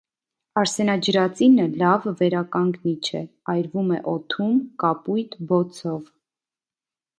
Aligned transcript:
Արսենաջրածինը 0.59 1.65
լավ 1.81 2.07
վերականգնիչ 2.21 3.03
է, 3.21 3.23
այրվում 3.55 3.93
է 3.99 4.01
օդում 4.15 4.59
կապույտ 4.87 5.41
բոցով։ 5.55 6.05